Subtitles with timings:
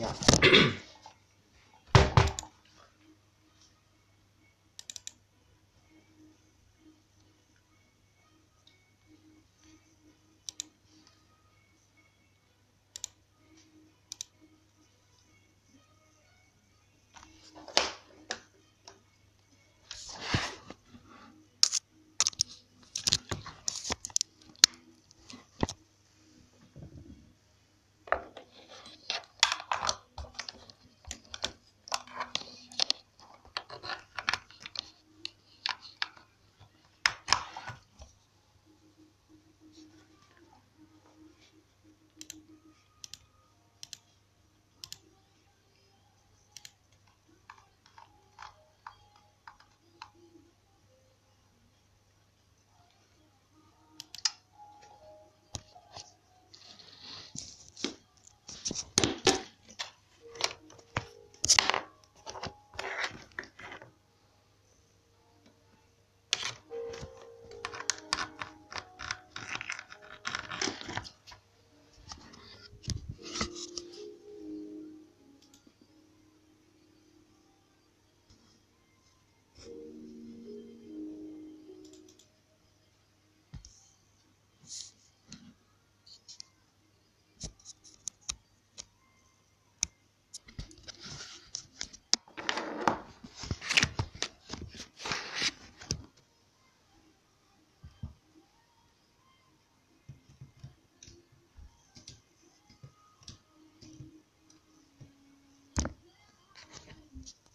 [0.00, 0.16] 样。
[0.42, 0.79] 呀